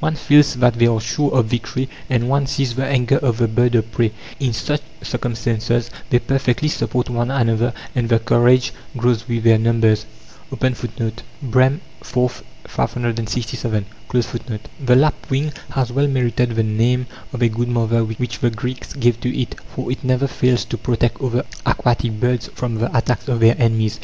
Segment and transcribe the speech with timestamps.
[0.00, 3.46] One feels that they are sure of victory, and one sees the anger of the
[3.46, 4.10] bird of prey.
[4.40, 11.20] In such circumstances they perfectly support one another, and their courage grows with their numbers."(19)
[14.84, 19.20] The lapwing has well merited the name of a "good mother" which the Greeks gave
[19.20, 23.38] to it, for it never fails to protect other aquatic birds from the attacks of
[23.38, 24.00] their enemies.